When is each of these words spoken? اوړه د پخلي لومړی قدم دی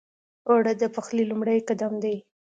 اوړه 0.49 0.73
د 0.81 0.83
پخلي 0.95 1.23
لومړی 1.27 1.59
قدم 1.69 1.93
دی 2.03 2.15